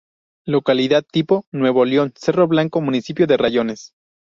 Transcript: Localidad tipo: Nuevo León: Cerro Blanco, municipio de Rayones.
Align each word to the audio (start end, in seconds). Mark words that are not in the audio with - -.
Localidad 0.47 1.03
tipo: 1.05 1.45
Nuevo 1.51 1.85
León: 1.85 2.11
Cerro 2.17 2.47
Blanco, 2.47 2.81
municipio 2.81 3.27
de 3.27 3.37
Rayones. 3.37 3.93